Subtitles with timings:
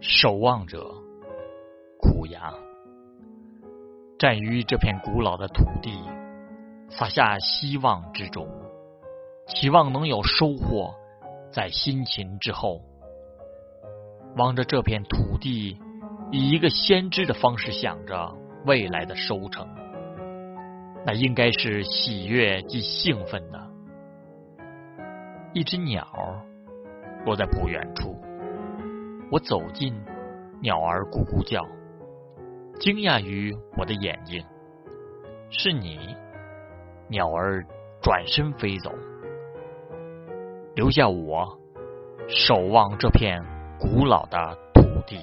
[0.00, 0.94] 守望者，
[2.00, 2.54] 苦牙，
[4.16, 5.90] 站于这片古老的土地，
[6.88, 8.48] 撒下希望之种，
[9.48, 10.94] 期望能有收获，
[11.50, 12.80] 在辛勤之后，
[14.36, 15.76] 望着这片土地，
[16.30, 18.32] 以一个先知的方式想着
[18.66, 19.66] 未来的收成，
[21.04, 23.68] 那应该是喜悦及兴奋的。
[25.54, 26.06] 一只鸟
[27.26, 28.16] 落在不远处。
[29.30, 29.94] 我走近，
[30.62, 31.62] 鸟儿咕咕叫，
[32.80, 34.42] 惊讶于我的眼睛。
[35.50, 36.16] 是你，
[37.08, 37.62] 鸟儿
[38.00, 38.90] 转身飞走，
[40.74, 41.58] 留下我
[42.26, 43.42] 守望这片
[43.78, 45.18] 古老的土地。